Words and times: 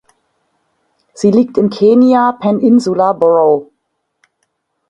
Sie 1.13 1.29
liegt 1.29 1.59
im 1.59 1.69
Kenai 1.69 2.31
Peninsula 2.39 3.13
Borough. 3.13 3.71